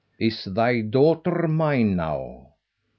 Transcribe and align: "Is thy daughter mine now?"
"Is 0.17 0.45
thy 0.45 0.81
daughter 0.81 1.47
mine 1.47 1.95
now?" 1.95 2.53